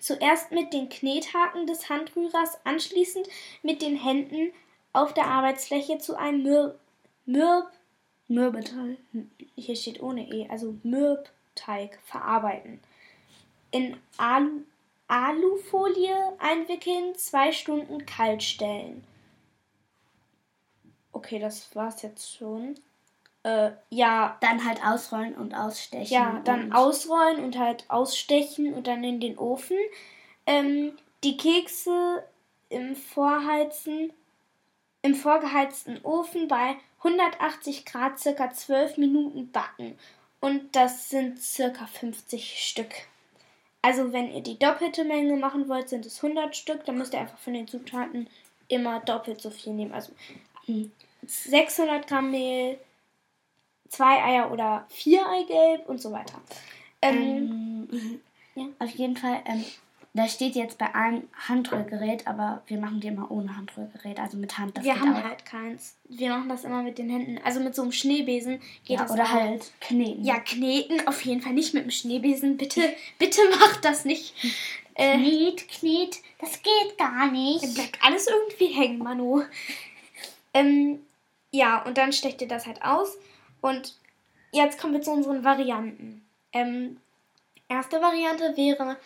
Zuerst 0.00 0.52
mit 0.52 0.72
den 0.72 0.88
Knethaken 0.88 1.66
des 1.66 1.88
Handrührers, 1.88 2.58
anschließend 2.64 3.26
mit 3.62 3.80
den 3.80 3.96
Händen 3.96 4.52
auf 4.92 5.14
der 5.14 5.26
Arbeitsfläche 5.26 5.98
zu 5.98 6.16
einem 6.16 6.42
Mürb, 6.42 6.78
Mürb 7.26 7.70
Mürbeteig. 8.28 8.98
hier 9.56 9.76
steht 9.76 10.02
ohne 10.02 10.30
E, 10.30 10.48
also 10.50 10.76
Mürbteig 10.82 11.98
verarbeiten. 12.04 12.80
In 13.70 13.96
Alu, 14.16 14.62
Alufolie 15.08 16.14
einwickeln, 16.38 17.14
zwei 17.16 17.52
Stunden 17.52 18.04
kalt 18.06 18.42
stellen. 18.42 19.04
Okay, 21.12 21.38
das 21.38 21.74
war's 21.74 22.02
jetzt 22.02 22.36
schon. 22.36 22.78
Äh, 23.42 23.70
ja, 23.90 24.36
Dann 24.40 24.64
halt 24.64 24.84
ausrollen 24.84 25.34
und 25.34 25.54
ausstechen. 25.54 26.12
ja, 26.12 26.40
dann 26.44 26.64
und 26.64 26.72
ausrollen 26.72 27.42
und 27.42 27.58
halt 27.58 27.84
ausstechen 27.88 28.74
und 28.74 28.86
dann 28.86 29.02
in 29.04 29.20
den 29.20 29.38
Ofen. 29.38 29.76
Ähm, 30.46 30.96
die 31.24 31.36
Kekse 31.36 32.24
im 32.68 32.94
Vorheizen, 32.96 34.12
im 35.02 35.14
vorgeheizten 35.14 35.98
Ofen 36.04 36.48
bei 36.48 36.76
180 36.98 37.86
Grad 37.86 38.18
circa 38.18 38.52
12 38.52 38.98
Minuten 38.98 39.50
backen. 39.50 39.98
Und 40.40 40.74
das 40.76 41.08
sind 41.08 41.40
circa 41.40 41.86
50 41.86 42.58
Stück. 42.68 42.92
Also 43.82 44.12
wenn 44.12 44.32
ihr 44.32 44.42
die 44.42 44.58
doppelte 44.58 45.04
Menge 45.04 45.36
machen 45.36 45.68
wollt, 45.68 45.88
sind 45.88 46.04
es 46.06 46.22
100 46.22 46.56
Stück. 46.56 46.84
Dann 46.84 46.98
müsst 46.98 47.12
ihr 47.14 47.20
einfach 47.20 47.38
von 47.38 47.54
den 47.54 47.68
Zutaten 47.68 48.28
immer 48.68 49.00
doppelt 49.00 49.40
so 49.40 49.50
viel 49.50 49.72
nehmen. 49.72 49.92
Also 49.92 50.12
Hm. 50.66 50.90
600 51.26 52.06
Gramm 52.06 52.30
Mehl, 52.30 52.78
zwei 53.88 54.22
Eier 54.22 54.50
oder 54.52 54.84
vier 54.88 55.26
Eigelb 55.28 55.88
und 55.88 56.00
so 56.00 56.12
weiter. 56.12 56.40
Ähm, 57.02 57.88
Ähm, 57.90 58.20
Ja. 58.54 58.64
Auf 58.80 58.90
jeden 58.90 59.16
Fall, 59.16 59.40
ähm, 59.46 59.64
da 60.14 60.26
steht 60.26 60.54
jetzt 60.54 60.78
bei 60.78 60.94
einem 60.94 61.28
Handrührgerät, 61.48 62.26
aber 62.26 62.62
wir 62.66 62.78
machen 62.78 63.00
die 63.00 63.08
immer 63.08 63.30
ohne 63.30 63.56
Handrührgerät, 63.56 64.18
also 64.18 64.36
mit 64.36 64.58
Hand. 64.58 64.76
Das 64.76 64.84
wir 64.84 64.98
haben 64.98 65.14
auch. 65.14 65.22
halt 65.22 65.44
keins. 65.44 65.96
Wir 66.08 66.30
machen 66.30 66.48
das 66.48 66.64
immer 66.64 66.82
mit 66.82 66.98
den 66.98 67.10
Händen. 67.10 67.38
Also 67.44 67.60
mit 67.60 67.74
so 67.74 67.82
einem 67.82 67.92
Schneebesen 67.92 68.58
geht 68.84 68.98
ja, 68.98 69.02
das 69.02 69.12
oder 69.12 69.24
auch. 69.24 69.32
halt 69.32 69.70
kneten. 69.80 70.24
Ja, 70.24 70.40
kneten 70.40 71.06
auf 71.06 71.24
jeden 71.24 71.42
Fall 71.42 71.52
nicht 71.52 71.74
mit 71.74 71.84
dem 71.84 71.90
Schneebesen. 71.90 72.56
Bitte, 72.56 72.80
bitte 73.18 73.40
macht 73.50 73.84
das 73.84 74.04
nicht. 74.04 74.34
Äh, 75.00 75.16
Knet, 75.16 75.68
knet, 75.68 76.16
das 76.40 76.60
geht 76.60 76.98
gar 76.98 77.26
Dann 77.26 77.32
nicht. 77.32 77.72
bleibt 77.72 78.04
alles 78.04 78.26
irgendwie 78.26 78.66
hängen, 78.66 78.98
Manu. 78.98 79.44
Ähm, 80.52 80.98
ja, 81.52 81.84
und 81.84 81.96
dann 81.96 82.12
stecht 82.12 82.42
ihr 82.42 82.48
das 82.48 82.66
halt 82.66 82.82
aus. 82.82 83.16
Und 83.60 83.94
jetzt 84.50 84.80
kommen 84.80 84.94
wir 84.94 85.00
zu 85.00 85.12
unseren 85.12 85.44
Varianten. 85.44 86.26
Ähm, 86.52 86.96
erste 87.68 88.00
Variante 88.02 88.56
wäre 88.56 88.96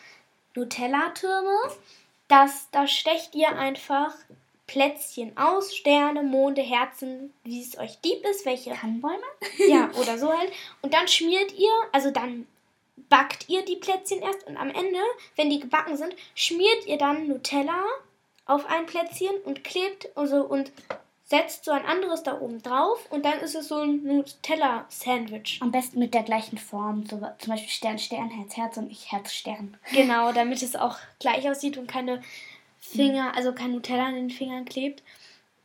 Nutella-Türme. 0.55 1.57
Das, 2.29 2.69
da 2.71 2.87
stecht 2.87 3.35
ihr 3.35 3.57
einfach 3.57 4.15
Plätzchen 4.67 5.37
aus, 5.37 5.75
Sterne, 5.77 6.23
Monde, 6.23 6.63
Herzen, 6.63 7.33
wie 7.45 7.61
es 7.61 7.79
euch 7.79 7.99
lieb 8.05 8.25
ist, 8.25 8.47
welche 8.47 8.73
Tannenbäume? 8.73 9.19
ja, 9.69 9.91
oder 10.01 10.19
so 10.19 10.33
halt. 10.33 10.51
Und 10.81 10.95
dann 10.95 11.09
schmiert 11.09 11.53
ihr, 11.53 11.71
also 11.93 12.11
dann 12.11 12.47
backt 13.09 13.49
ihr 13.49 13.63
die 13.65 13.77
Plätzchen 13.77 14.23
erst 14.23 14.47
und 14.47 14.57
am 14.57 14.71
Ende, 14.71 14.99
wenn 15.37 15.51
die 15.51 15.61
gebacken 15.61 15.97
sind, 15.97 16.15
schmiert 16.35 16.87
ihr 16.87 16.97
dann 16.97 17.29
Nutella 17.29 17.85
auf 18.47 18.65
ein 18.67 18.87
Plätzchen 18.87 19.37
und 19.45 19.65
klebt 19.65 20.09
also 20.17 20.43
und 20.43 20.73
setzt 21.33 21.65
so 21.65 21.71
ein 21.71 21.87
anderes 21.87 22.23
da 22.23 22.39
oben 22.39 22.61
drauf 22.63 23.07
und 23.09 23.25
dann 23.25 23.41
ist 23.41 23.55
es 23.55 23.69
so 23.69 23.79
ein 23.79 24.03
Nutella-Sandwich. 24.05 25.61
Am 25.63 25.73
besten 25.73 25.99
mit 25.99 26.13
der 26.13 26.25
gleichen 26.25 26.59
Form, 26.59 27.07
so 27.07 27.17
zum 27.39 27.53
Beispiel 27.53 27.71
Stern, 27.71 27.99
Stern, 27.99 28.29
Herz, 28.29 28.55
Herz 28.59 28.77
und 28.77 28.91
ich 28.91 29.11
Herz, 29.11 29.33
Stern. 29.33 29.79
Genau, 29.95 30.33
damit 30.33 30.61
es 30.61 30.77
auch 30.77 30.99
gleich 31.21 31.49
aussieht 31.49 31.79
und 31.79 31.87
keine 31.87 32.21
Finger, 32.81 33.35
also 33.35 33.55
kein 33.55 33.73
Nutella 33.73 34.09
an 34.09 34.15
den 34.15 34.29
Fingern 34.29 34.67
klebt. 34.67 35.03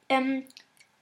Ähm, 0.08 0.46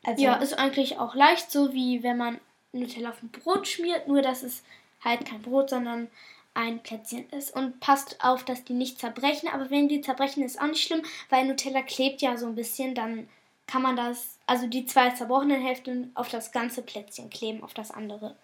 Also, 0.03 0.23
ja, 0.23 0.33
ist 0.37 0.57
eigentlich 0.57 0.97
auch 0.97 1.13
leicht, 1.13 1.51
so 1.51 1.71
wie 1.73 2.01
wenn 2.01 2.17
man 2.17 2.39
Nutella 2.73 3.09
auf 3.09 3.21
ein 3.21 3.29
Brot 3.29 3.67
schmiert, 3.67 4.07
nur 4.07 4.23
dass 4.23 4.41
es 4.41 4.63
halt 4.99 5.27
kein 5.27 5.43
Brot, 5.43 5.69
sondern 5.69 6.07
ein 6.55 6.81
Plätzchen 6.81 7.29
ist. 7.29 7.55
Und 7.55 7.79
passt 7.81 8.23
auf, 8.23 8.43
dass 8.43 8.63
die 8.63 8.73
nicht 8.73 8.97
zerbrechen. 8.99 9.47
Aber 9.47 9.69
wenn 9.69 9.87
die 9.89 10.01
zerbrechen, 10.01 10.41
ist 10.41 10.59
auch 10.59 10.65
nicht 10.67 10.83
schlimm, 10.83 11.03
weil 11.29 11.45
Nutella 11.45 11.83
klebt 11.83 12.23
ja 12.23 12.35
so 12.35 12.47
ein 12.47 12.55
bisschen. 12.55 12.95
Dann 12.95 13.29
kann 13.67 13.81
man 13.81 13.95
das, 13.95 14.37
also 14.45 14.67
die 14.67 14.85
zwei 14.85 15.09
zerbrochenen 15.11 15.61
Hälften 15.61 16.11
auf 16.15 16.29
das 16.29 16.51
ganze 16.51 16.81
Plätzchen 16.81 17.29
kleben, 17.29 17.63
auf 17.63 17.73
das 17.73 17.91
andere. 17.91 18.35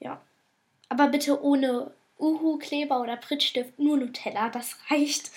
Ja. 0.00 0.20
Aber 0.88 1.08
bitte 1.08 1.42
ohne 1.42 1.92
Uhu-Kleber 2.18 3.00
oder 3.00 3.16
Prittstift, 3.16 3.78
nur 3.78 3.96
Nutella, 3.96 4.48
das 4.48 4.76
reicht. 4.90 5.30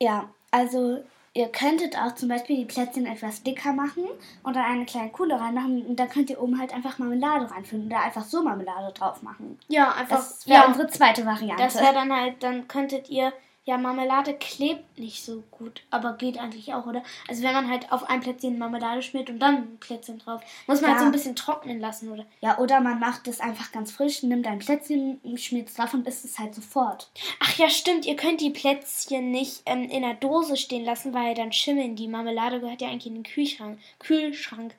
ja, 0.00 0.28
also 0.50 1.02
ihr 1.34 1.48
könntet 1.48 1.96
auch 1.96 2.14
zum 2.14 2.28
Beispiel 2.28 2.56
die 2.56 2.64
Plätzchen 2.64 3.06
etwas 3.06 3.42
dicker 3.42 3.72
machen 3.72 4.04
und 4.42 4.54
dann 4.54 4.64
eine 4.64 4.84
kleine 4.84 5.10
Kuhle 5.10 5.40
reinmachen 5.40 5.86
und 5.86 5.96
dann 5.96 6.10
könnt 6.10 6.28
ihr 6.28 6.42
oben 6.42 6.58
halt 6.58 6.74
einfach 6.74 6.98
Marmelade 6.98 7.50
reinfüllen 7.50 7.86
oder 7.86 8.00
einfach 8.00 8.24
so 8.24 8.42
Marmelade 8.42 8.92
drauf 8.92 9.22
machen. 9.22 9.58
Ja, 9.68 9.92
einfach. 9.92 10.16
Das 10.16 10.46
wäre 10.46 10.64
ja. 10.64 10.68
unsere 10.68 10.88
zweite 10.88 11.24
Variante. 11.24 11.62
Das 11.62 11.76
wäre 11.76 11.94
dann 11.94 12.12
halt, 12.12 12.42
dann 12.42 12.68
könntet 12.68 13.08
ihr, 13.08 13.32
ja, 13.64 13.78
Marmelade 13.78 14.34
klebt 14.34 14.98
nicht 14.98 15.24
so 15.24 15.44
gut, 15.52 15.82
aber 15.90 16.14
geht 16.14 16.36
eigentlich 16.38 16.74
auch, 16.74 16.86
oder? 16.86 17.02
Also 17.28 17.42
wenn 17.44 17.52
man 17.52 17.70
halt 17.70 17.92
auf 17.92 18.08
ein 18.10 18.20
Plätzchen 18.20 18.58
Marmelade 18.58 19.02
schmiert 19.02 19.30
und 19.30 19.38
dann 19.38 19.54
ein 19.56 19.78
Plätzchen 19.78 20.18
drauf, 20.18 20.42
muss 20.66 20.80
man 20.80 20.90
halt 20.90 20.96
Ja. 20.98 21.00
so 21.00 21.06
ein 21.06 21.12
bisschen 21.12 21.36
trocknen 21.36 21.78
lassen, 21.78 22.10
oder? 22.10 22.26
ja, 22.40 22.58
oder 22.58 22.80
man 22.80 22.98
macht 22.98 23.28
es 23.28 23.40
einfach 23.40 23.70
ganz 23.70 23.92
frisch, 23.92 24.22
nimmt 24.24 24.46
ein 24.48 24.58
Plätzchen, 24.58 25.20
schmiert 25.36 25.68
es 25.68 25.74
drauf 25.74 25.94
und 25.94 26.08
isst 26.08 26.24
es 26.24 26.38
halt 26.40 26.54
sofort. 26.56 27.10
Ach 27.38 27.56
ja, 27.56 27.68
stimmt, 27.70 28.04
ihr 28.04 28.16
könnt 28.16 28.40
die 28.40 28.50
Plätzchen 28.50 29.30
nicht 29.30 29.62
ähm, 29.66 29.88
in 29.88 30.02
der 30.02 30.14
Dose 30.14 30.56
stehen 30.56 30.84
lassen, 30.84 31.14
weil 31.14 31.34
dann 31.34 31.52
schimmeln 31.52 31.94
die. 31.94 32.08
Marmelade 32.08 32.60
gehört 32.60 32.80
ja 32.80 32.88
eigentlich 32.88 33.06
in 33.06 33.14
den 33.14 33.22
Kühlschrank. 33.22 33.78
Kühlschrank. 34.00 34.74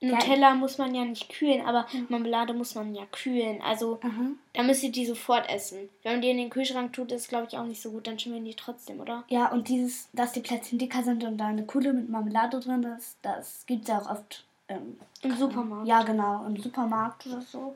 Nutella 0.00 0.54
muss 0.54 0.78
man 0.78 0.94
ja 0.94 1.04
nicht 1.04 1.28
kühlen, 1.28 1.66
aber 1.66 1.86
Marmelade 2.08 2.54
muss 2.54 2.74
man 2.74 2.94
ja 2.94 3.04
kühlen. 3.10 3.60
Also 3.62 3.98
Aha. 4.02 4.30
da 4.52 4.62
müsst 4.62 4.84
ihr 4.84 4.92
die 4.92 5.06
sofort 5.06 5.48
essen. 5.50 5.88
Wenn 6.02 6.12
man 6.12 6.22
die 6.22 6.30
in 6.30 6.36
den 6.36 6.50
Kühlschrank 6.50 6.92
tut, 6.92 7.10
ist 7.10 7.28
glaube 7.28 7.46
ich 7.48 7.58
auch 7.58 7.64
nicht 7.64 7.82
so 7.82 7.90
gut, 7.90 8.06
dann 8.06 8.18
schimmeln 8.18 8.44
die 8.44 8.54
trotzdem, 8.54 9.00
oder? 9.00 9.24
Ja, 9.28 9.50
und 9.50 9.68
dieses, 9.68 10.08
dass 10.12 10.32
die 10.32 10.40
Plätzchen 10.40 10.78
dicker 10.78 11.02
sind 11.02 11.24
und 11.24 11.38
da 11.38 11.46
eine 11.48 11.64
Kuhle 11.64 11.92
mit 11.92 12.08
Marmelade 12.08 12.60
drin 12.60 12.84
ist, 12.96 13.16
das 13.22 13.64
gibt 13.66 13.82
es 13.82 13.88
ja 13.88 14.00
auch 14.00 14.10
oft. 14.10 14.44
Ähm, 14.68 14.98
Im 15.22 15.34
Supermarkt. 15.36 15.88
ja, 15.88 16.02
genau, 16.02 16.44
im 16.44 16.56
Supermarkt 16.58 17.26
oder 17.26 17.40
so. 17.40 17.74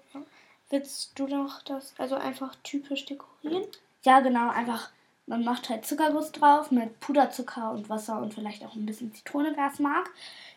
Willst 0.68 1.18
du 1.18 1.26
doch 1.26 1.62
das 1.62 1.94
also 1.98 2.14
einfach 2.16 2.54
typisch 2.62 3.04
dekorieren? 3.06 3.64
Ja, 4.04 4.20
genau, 4.20 4.50
einfach, 4.50 4.90
man 5.32 5.44
macht 5.44 5.70
halt 5.70 5.86
Zuckerguss 5.86 6.30
drauf 6.30 6.70
mit 6.70 7.00
Puderzucker 7.00 7.72
und 7.72 7.88
Wasser 7.88 8.20
und 8.20 8.34
vielleicht 8.34 8.64
auch 8.66 8.74
ein 8.74 8.84
bisschen 8.84 9.14
Zitrone, 9.14 9.54
wer 9.56 9.70
es 9.72 9.78
mag. 9.78 10.10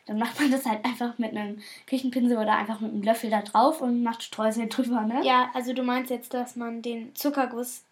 Dann 0.05 0.19
macht 0.19 0.37
man 0.37 0.51
das 0.51 0.65
halt 0.65 0.83
einfach 0.83 1.17
mit 1.17 1.31
einem 1.31 1.61
Küchenpinsel 1.87 2.37
oder 2.37 2.57
einfach 2.57 2.81
mit 2.81 2.91
einem 2.91 3.01
Löffel 3.01 3.29
da 3.29 3.41
drauf 3.41 3.79
und 3.79 4.03
macht 4.03 4.21
Streusel 4.21 4.67
drüber, 4.67 5.01
ne? 5.03 5.21
Ja, 5.23 5.49
also 5.53 5.71
du 5.71 5.81
meinst 5.81 6.11
jetzt, 6.11 6.33
dass 6.33 6.57
man 6.57 6.81
den 6.81 7.15
Zuckerguss 7.15 7.83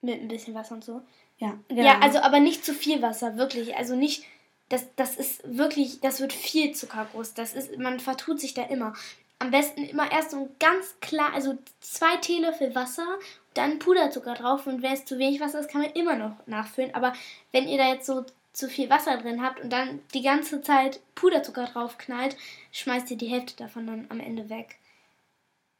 mit 0.00 0.22
ein 0.22 0.28
bisschen 0.28 0.54
Wasser 0.54 0.74
und 0.76 0.84
so. 0.84 1.02
Ja, 1.36 1.58
genau. 1.68 1.82
Ja, 1.82 2.00
also 2.00 2.20
aber 2.20 2.40
nicht 2.40 2.64
zu 2.64 2.72
viel 2.72 3.02
Wasser, 3.02 3.36
wirklich. 3.36 3.76
Also 3.76 3.94
nicht, 3.94 4.24
das, 4.70 4.86
das 4.96 5.16
ist 5.16 5.42
wirklich, 5.44 6.00
das 6.00 6.20
wird 6.20 6.32
viel 6.32 6.72
Zuckerguss. 6.72 7.34
Das 7.34 7.52
ist, 7.52 7.76
man 7.78 8.00
vertut 8.00 8.40
sich 8.40 8.54
da 8.54 8.62
immer. 8.62 8.94
Am 9.42 9.50
besten 9.50 9.82
immer 9.82 10.12
erst 10.12 10.30
so 10.30 10.36
ein 10.36 10.50
ganz 10.60 10.94
klar, 11.00 11.34
also 11.34 11.58
zwei 11.80 12.16
Teelöffel 12.18 12.76
Wasser, 12.76 13.18
dann 13.54 13.80
Puderzucker 13.80 14.34
drauf 14.34 14.68
und 14.68 14.82
wenn 14.82 14.92
es 14.92 15.04
zu 15.04 15.18
wenig 15.18 15.40
Wasser 15.40 15.58
ist, 15.58 15.68
kann 15.68 15.82
man 15.82 15.90
immer 15.94 16.14
noch 16.14 16.36
nachfüllen. 16.46 16.94
Aber 16.94 17.12
wenn 17.50 17.66
ihr 17.66 17.76
da 17.76 17.88
jetzt 17.88 18.06
so 18.06 18.24
zu 18.52 18.68
viel 18.68 18.88
Wasser 18.88 19.16
drin 19.16 19.42
habt 19.42 19.58
und 19.58 19.70
dann 19.70 20.00
die 20.14 20.22
ganze 20.22 20.62
Zeit 20.62 21.00
Puderzucker 21.16 21.64
drauf 21.64 21.98
knallt, 21.98 22.36
schmeißt 22.70 23.10
ihr 23.10 23.16
die 23.16 23.26
Hälfte 23.26 23.56
davon 23.56 23.88
dann 23.88 24.06
am 24.10 24.20
Ende 24.20 24.48
weg. 24.48 24.76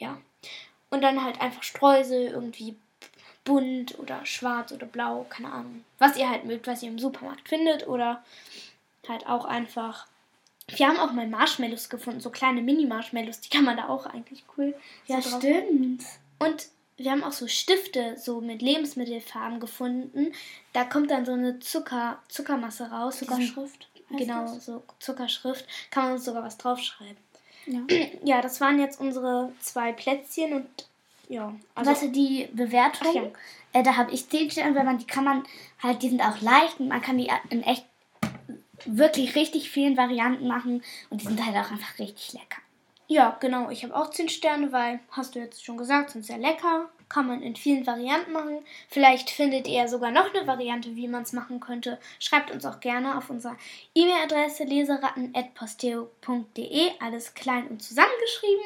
Ja. 0.00 0.21
Und 0.90 1.02
dann 1.02 1.23
halt 1.23 1.40
einfach 1.40 1.62
Streusel, 1.62 2.33
irgendwie 2.33 2.75
bunt 3.45 3.97
oder 4.00 4.26
schwarz 4.26 4.73
oder 4.73 4.87
blau, 4.87 5.25
keine 5.28 5.52
Ahnung. 5.52 5.85
Was 5.99 6.16
ihr 6.16 6.28
halt 6.28 6.47
mögt, 6.47 6.66
was 6.66 6.83
ihr 6.83 6.88
im 6.88 6.99
Supermarkt 6.99 7.49
findet 7.49 7.87
oder 7.87 8.25
halt 9.07 9.28
auch 9.28 9.45
einfach. 9.45 10.09
Wir 10.69 10.88
haben 10.88 10.99
auch 10.99 11.12
mal 11.12 11.26
Marshmallows 11.26 11.88
gefunden, 11.88 12.21
so 12.21 12.31
kleine 12.31 12.62
Mini-Marshmallows, 12.62 13.40
die 13.40 13.50
kann 13.50 13.64
man 13.64 13.76
da 13.76 13.88
auch 13.88 14.07
eigentlich 14.07 14.45
cool. 14.57 14.75
ja, 15.07 15.21
so 15.21 15.38
stimmt. 15.38 16.04
Und 16.38 16.69
wir 16.97 17.11
haben 17.11 17.25
auch 17.25 17.33
so 17.33 17.49
Stifte 17.49 18.16
so 18.19 18.40
mit 18.40 18.62
Lebensmittelfarben 18.62 19.61
gefunden. 19.61 20.33
Da 20.73 20.85
kommt 20.85 21.11
dann 21.11 21.25
so 21.25 21.33
eine 21.33 21.59
Zucker, 21.59 22.19
Zuckermasse 22.28 22.90
raus. 22.90 23.19
Zuckerschrift. 23.19 23.88
Genau, 24.11 24.42
das? 24.42 24.66
so 24.66 24.83
Zuckerschrift. 24.99 25.66
Kann 25.90 26.11
man 26.11 26.19
sogar 26.19 26.42
was 26.45 26.59
draufschreiben. 26.59 27.16
Ja. 27.66 27.81
Ja, 28.25 28.40
das 28.40 28.61
waren 28.61 28.78
jetzt 28.78 29.00
unsere 29.00 29.52
zwei 29.61 29.92
Plätzchen 29.92 30.52
und 30.52 30.69
ja. 31.28 31.54
Also, 31.75 31.90
Also, 31.90 32.09
die 32.09 32.49
Bewertung, 32.52 33.14
ja. 33.14 33.81
äh, 33.81 33.83
da 33.83 33.97
habe 33.97 34.12
ich 34.12 34.28
10 34.28 34.50
Sterne, 34.50 34.75
weil 34.76 34.85
man 34.85 34.99
die 34.99 35.07
kann 35.07 35.25
man 35.25 35.45
halt, 35.83 36.02
die 36.02 36.09
sind 36.11 36.21
auch 36.21 36.40
leicht 36.40 36.78
und 36.78 36.88
man 36.88 37.00
kann 37.00 37.16
die 37.16 37.31
in 37.49 37.62
echt 37.62 37.87
wirklich 38.87 39.35
richtig 39.35 39.71
vielen 39.71 39.97
Varianten 39.97 40.47
machen 40.47 40.83
und 41.11 41.21
die 41.21 41.27
sind 41.27 41.45
halt 41.45 41.57
auch 41.57 41.71
einfach 41.71 41.99
richtig 41.99 42.33
lecker. 42.33 42.62
Ja, 43.12 43.37
genau. 43.41 43.69
Ich 43.69 43.85
habe 43.85 43.95
auch 43.95 44.09
10 44.11 44.31
Sterne, 44.31 44.73
weil, 44.73 45.01
hast 45.11 45.35
du 45.35 45.39
jetzt 45.39 45.62
schon 45.62 45.77
gesagt, 45.77 46.09
sind 46.11 46.25
sehr 46.25 46.39
lecker. 46.39 46.89
Kann 47.11 47.27
man 47.27 47.43
in 47.43 47.57
vielen 47.57 47.87
Varianten 47.87 48.33
machen. 48.33 48.61
Vielleicht 48.89 49.29
findet 49.29 49.69
ihr 49.69 49.87
sogar 49.87 50.11
noch 50.11 50.33
eine 50.33 50.47
Variante, 50.47 50.97
wie 50.97 51.09
man 51.09 51.25
es 51.25 51.35
machen 51.35 51.61
könnte. 51.61 51.99
Schreibt 52.19 52.51
uns 52.51 52.65
auch 52.65 52.81
gerne 52.81 53.19
auf 53.19 53.29
unserer 53.29 53.59
E-Mail-Adresse 53.95 54.65
leseratten.posteo.de. 54.65 56.91
Alles 57.01 57.35
klein 57.35 57.69
und 57.69 57.83
zusammengeschrieben. 57.83 58.65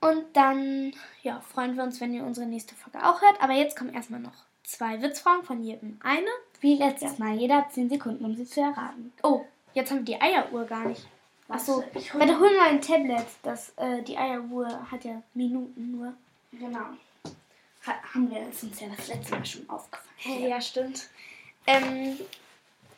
Und 0.00 0.26
dann 0.34 0.92
ja, 1.24 1.40
freuen 1.40 1.76
wir 1.76 1.82
uns, 1.82 2.00
wenn 2.00 2.14
ihr 2.14 2.22
unsere 2.22 2.46
nächste 2.46 2.76
Folge 2.76 3.04
auch 3.04 3.20
hört. 3.20 3.42
Aber 3.42 3.54
jetzt 3.54 3.76
kommen 3.76 3.92
erstmal 3.92 4.20
noch 4.20 4.44
zwei 4.62 5.02
Witzfragen 5.02 5.42
von 5.42 5.64
jedem 5.64 5.98
eine. 6.04 6.30
Wie 6.60 6.76
letztes 6.76 7.18
Mal, 7.18 7.36
jeder 7.36 7.58
hat 7.58 7.72
10 7.72 7.88
Sekunden, 7.88 8.24
um 8.24 8.34
sie 8.36 8.44
zu 8.46 8.60
erraten. 8.60 9.12
Oh, 9.22 9.42
jetzt 9.74 9.90
haben 9.90 9.98
wir 10.06 10.16
die 10.16 10.20
Eieruhr 10.20 10.64
gar 10.64 10.84
nicht. 10.86 11.06
Achso, 11.48 11.78
Warte, 11.78 11.98
ich 11.98 12.12
hol 12.14 12.20
warte, 12.20 12.38
hol 12.38 12.56
mal 12.56 12.68
ein 12.68 12.80
Tablet. 12.80 13.26
Das, 13.42 13.72
äh, 13.76 14.02
die 14.02 14.16
Eieruhr 14.16 14.68
hat 14.90 15.04
ja 15.04 15.22
Minuten 15.34 15.90
nur. 15.92 16.12
Genau. 16.52 16.78
Ha 17.86 17.94
haben 18.14 18.30
wir 18.30 18.40
uns 18.40 18.62
ja 18.80 18.88
das 18.94 19.08
letzte 19.08 19.34
Mal 19.34 19.44
schon 19.46 19.68
aufgefallen. 19.68 20.10
Hey, 20.16 20.48
ja, 20.48 20.60
stimmt. 20.60 21.08
Ähm, 21.66 22.18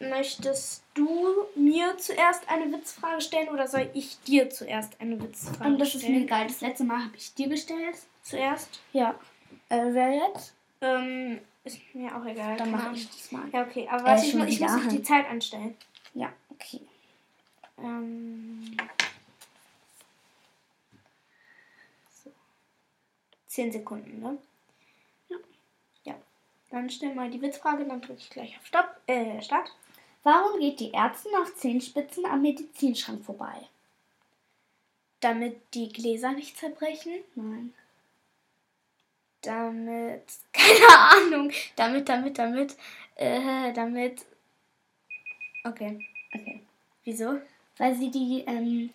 möchtest 0.01 0.83
du 0.95 1.09
mir 1.55 1.97
zuerst 1.99 2.49
eine 2.49 2.71
Witzfrage 2.73 3.21
stellen 3.21 3.49
oder 3.49 3.69
soll 3.69 3.89
ich 3.95 4.21
dir 4.23 4.51
zuerst 4.51 5.01
eine 5.01 5.21
Witzfrage 5.23 5.65
Und 5.71 5.79
das 5.79 5.89
ist 5.89 6.03
mir 6.03 6.09
stellen? 6.09 6.23
egal. 6.25 6.47
Das 6.49 6.61
letzte 6.61 6.85
Mal 6.85 7.05
habe 7.05 7.17
ich 7.17 7.33
dir 7.35 7.49
gestellt. 7.49 7.97
Zuerst? 8.23 8.81
Ja. 8.93 9.15
Äh, 9.69 9.87
wer 9.93 10.11
jetzt? 10.13 10.55
Ähm, 10.81 11.39
ist 11.65 11.79
mir 11.95 12.15
auch 12.17 12.25
egal. 12.27 12.57
Dann 12.57 12.71
mache 12.71 12.95
ich 12.95 13.07
das 13.09 13.31
mal. 13.33 13.49
Ja, 13.53 13.63
okay, 13.63 13.87
aber 13.89 14.03
Äh, 14.03 14.07
warte, 14.07 14.27
ich, 14.27 14.35
mu- 14.35 14.45
ich 14.45 14.61
muss 14.61 14.71
wieder. 14.73 14.83
noch 14.85 14.89
die 14.93 15.03
Zeit 15.03 15.29
anstellen. 15.29 15.77
Ja, 16.15 16.33
okay. 16.51 16.81
Ähm, 17.79 18.77
so. 22.23 22.31
Zehn 23.47 23.73
Sekunden, 23.73 24.21
ne? 24.21 24.39
Ja. 25.29 25.37
Ja. 26.05 26.15
Dann 26.71 26.91
stell 26.91 27.15
mal 27.15 27.31
die 27.31 27.41
Witzfrage, 27.41 27.85
dann 27.87 28.01
drücke 28.01 28.21
ich 28.21 28.31
gleich 28.31 28.57
auf 28.59 28.67
Stopp, 28.67 29.01
äh, 29.07 29.41
Start. 29.43 29.73
Warum 30.25 30.61
geht 30.61 30.79
die 30.81 30.93
Ärztin 30.95 31.33
nach 31.33 31.53
Zehenspitzen 31.55 32.27
am 32.27 32.43
Medizinschrank 32.43 33.25
vorbei? 33.25 33.69
Damit 35.21 35.61
die 35.75 35.89
Gläser 35.93 36.33
nicht 36.33 36.57
zerbrechen. 36.59 37.13
Nein. 37.35 37.75
Damit, 39.43 40.23
keine 40.53 40.89
Ahnung. 40.89 41.53
Damit, 41.77 42.09
damit, 42.09 42.39
damit, 42.39 42.77
äh, 43.17 43.73
damit. 43.73 44.25
Okay. 45.65 45.99
Okay. 46.35 46.63
Wieso? 47.05 47.41
Weil 47.79 47.95
sie 47.95 48.11
die, 48.11 48.45
ähm, 48.47 48.91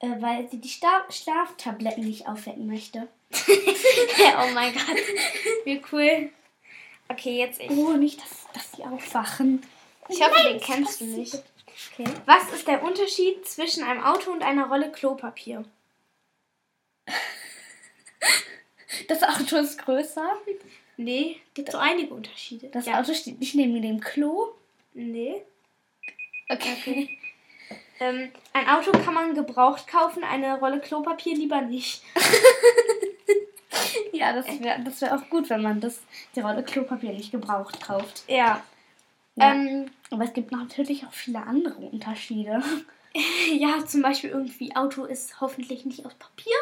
äh, 0.00 0.20
weil 0.20 0.48
sie 0.50 0.58
die 0.58 0.68
Sta 0.68 1.04
Schlaftabletten 1.10 2.04
nicht 2.04 2.26
aufwecken 2.26 2.66
möchte. 2.66 3.08
oh 3.32 4.50
mein 4.54 4.72
Gott. 4.72 4.96
Wie 5.64 5.82
cool. 5.92 6.30
Okay, 7.08 7.38
jetzt 7.38 7.60
ich. 7.60 7.70
Oh, 7.70 7.92
nicht, 7.92 8.20
dass, 8.20 8.46
dass 8.52 8.72
sie 8.72 8.84
aufwachen. 8.84 9.62
Ich 10.08 10.20
hoffe, 10.22 10.34
Nein, 10.42 10.54
den 10.54 10.60
kennst 10.60 11.00
du 11.00 11.04
nicht. 11.04 11.42
Okay. 11.92 12.04
Was 12.26 12.52
ist 12.52 12.66
der 12.66 12.82
Unterschied 12.82 13.46
zwischen 13.46 13.84
einem 13.84 14.02
Auto 14.02 14.30
und 14.30 14.42
einer 14.42 14.68
Rolle 14.68 14.90
Klopapier? 14.90 15.64
Das 19.08 19.22
Auto 19.22 19.56
ist 19.56 19.78
größer. 19.78 20.36
Nee, 20.96 21.36
gibt 21.54 21.72
so 21.72 21.78
einige 21.78 22.14
Unterschiede. 22.14 22.68
Das 22.68 22.86
Auto 22.88 23.14
steht 23.14 23.40
nicht 23.40 23.54
neben 23.54 23.80
dem 23.80 24.00
Klo. 24.00 24.48
Nee. 24.92 25.42
Okay. 26.48 27.18
Ähm, 28.00 28.30
ein 28.52 28.68
Auto 28.68 28.92
kann 28.92 29.14
man 29.14 29.34
gebraucht 29.34 29.86
kaufen, 29.86 30.24
eine 30.24 30.58
Rolle 30.58 30.80
Klopapier 30.80 31.34
lieber 31.34 31.60
nicht. 31.62 32.02
Ja, 34.12 34.32
das 34.32 34.46
wäre 34.60 34.82
das 34.84 35.00
wär 35.00 35.16
auch 35.16 35.30
gut, 35.30 35.48
wenn 35.50 35.62
man 35.62 35.80
das, 35.80 36.00
die 36.34 36.40
Rolle 36.40 36.62
Klopapier 36.62 37.12
nicht 37.12 37.30
gebraucht 37.30 37.80
kauft. 37.80 38.24
Ja. 38.28 38.62
Ja. 39.36 39.52
Ähm, 39.52 39.90
Aber 40.10 40.24
es 40.24 40.32
gibt 40.32 40.52
natürlich 40.52 41.06
auch 41.06 41.12
viele 41.12 41.42
andere 41.42 41.76
Unterschiede. 41.76 42.62
ja, 43.58 43.84
zum 43.86 44.02
Beispiel 44.02 44.30
irgendwie 44.30 44.74
Auto 44.74 45.04
ist 45.04 45.40
hoffentlich 45.40 45.86
nicht 45.86 46.04
aus 46.04 46.14
Papier. 46.14 46.56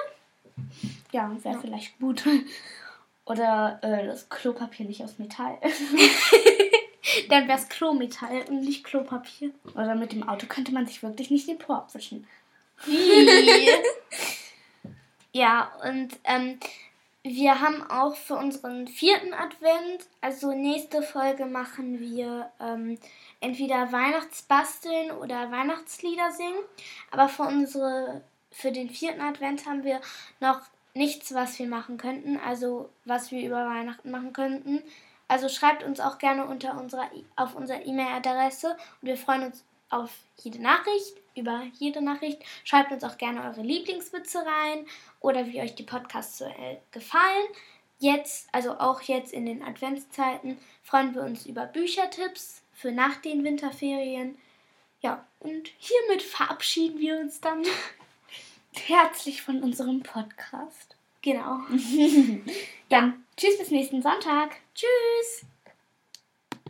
Ja, 1.13 1.35
wäre 1.43 1.61
vielleicht 1.61 1.99
gut. 1.99 2.25
Oder 3.25 3.79
äh, 3.83 4.07
das 4.07 4.29
Klopapier 4.29 4.87
nicht 4.87 5.05
aus 5.05 5.19
Metall. 5.19 5.59
Dann 7.29 7.49
wäre 7.49 7.59
es 7.59 7.69
Klometall 7.69 8.43
und 8.49 8.61
nicht 8.61 8.85
Klopapier. 8.85 9.51
Oder 9.75 9.95
mit 9.95 10.13
dem 10.13 10.27
Auto 10.27 10.47
könnte 10.47 10.73
man 10.73 10.87
sich 10.87 11.03
wirklich 11.03 11.31
nicht 11.31 11.49
den 11.49 11.59
Po 11.59 11.75
abwischen. 11.75 12.27
ja, 15.33 15.73
und 15.83 16.17
ähm, 16.25 16.59
wir 17.23 17.61
haben 17.61 17.83
auch 17.91 18.15
für 18.15 18.37
unseren 18.37 18.87
vierten 18.87 19.35
Advent, 19.35 20.07
also 20.21 20.53
nächste 20.53 21.03
Folge 21.03 21.47
machen 21.47 22.01
wir 22.01 22.51
ähm, 22.61 22.99
entweder 23.41 23.93
Weihnachtsbasteln 23.93 25.11
oder 25.11 25.51
Weihnachtslieder 25.51 26.31
singen. 26.31 26.61
Aber 27.11 27.29
für 27.29 27.43
unsere, 27.43 28.23
für 28.51 28.73
den 28.73 28.89
vierten 28.89 29.21
Advent 29.21 29.67
haben 29.67 29.85
wir 29.85 30.01
noch 30.41 30.63
nichts, 30.99 31.33
was 31.33 31.59
wir 31.59 31.67
machen 31.67 31.97
könnten, 31.97 32.37
also 32.39 32.91
was 33.05 33.31
wir 33.31 33.47
über 33.47 33.65
Weihnachten 33.67 34.11
machen 34.11 34.33
könnten. 34.33 34.83
Also 35.29 35.49
schreibt 35.49 35.83
uns 35.83 36.01
auch 36.01 36.19
gerne 36.19 36.47
unter 36.47 36.79
unserer, 36.79 37.11
auf 37.37 37.55
unserer 37.55 37.85
E-Mail-Adresse 37.85 38.77
und 39.01 39.09
wir 39.09 39.17
freuen 39.17 39.45
uns 39.45 39.65
auf 39.91 40.11
jede 40.37 40.61
Nachricht, 40.61 41.17
über 41.35 41.63
jede 41.79 42.03
Nachricht. 42.03 42.43
Schreibt 42.65 42.93
uns 42.93 43.05
auch 43.05 43.17
gerne 43.17 43.43
eure 43.45 43.63
Lieblingswitze 43.63 44.39
rein 44.39 44.87
oder 45.21 45.47
wie 45.47 45.61
euch 45.61 45.75
die 45.75 45.83
Podcasts 45.83 46.39
so 46.39 46.45
äh, 46.45 46.79
gefallen. 46.91 47.47
Jetzt, 47.99 48.49
also 48.53 48.79
auch 48.79 49.01
jetzt 49.03 49.33
in 49.33 49.47
den 49.47 49.63
Adventszeiten, 49.63 50.59
freuen 50.83 51.15
wir 51.15 51.23
uns 51.23 51.47
über 51.47 51.67
Büchertipps 51.67 52.63
für 52.73 52.93
nach 52.93 53.17
den 53.17 53.45
Winterferien. 53.45 54.39
Ja, 55.01 55.25
und 55.41 55.69
hiermit 55.79 56.23
verabschieden 56.23 56.99
wir 56.99 57.19
uns 57.19 57.41
dann. 57.41 57.65
Herzlich 58.87 59.43
von 59.43 59.63
unserem 59.63 60.03
Podcast. 60.03 60.97
Genau. 61.23 61.59
Dann 62.89 63.25
tschüss 63.37 63.59
bis 63.59 63.71
nächsten 63.71 64.03
Sonntag. 64.03 64.57
Tschüss. 64.75 65.47